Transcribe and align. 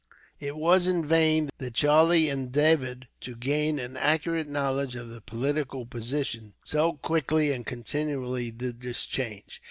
It 0.39 0.55
was 0.55 0.87
in 0.87 1.05
vain 1.05 1.51
that 1.59 1.75
Charlie 1.75 2.27
endeavoured 2.27 3.07
to 3.19 3.35
gain 3.35 3.77
an 3.77 3.95
accurate 3.95 4.47
knowledge 4.49 4.95
of 4.95 5.09
the 5.09 5.21
political 5.21 5.85
position, 5.85 6.55
so 6.63 6.93
quickly 6.93 7.51
and 7.51 7.63
continually 7.67 8.49
did 8.49 8.81
this 8.81 9.05
change. 9.05 9.59